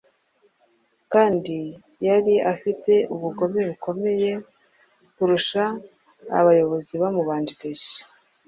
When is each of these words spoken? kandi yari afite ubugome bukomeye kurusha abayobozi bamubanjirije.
kandi 1.13 1.57
yari 2.07 2.35
afite 2.53 2.93
ubugome 3.13 3.61
bukomeye 3.69 4.31
kurusha 5.15 5.63
abayobozi 6.39 6.93
bamubanjirije. 7.01 7.93